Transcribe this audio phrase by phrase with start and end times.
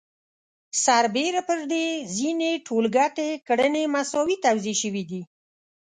[0.83, 5.21] سربېره پر دې ځینې ټولګټې کړنې مساوي توزیع شوي دي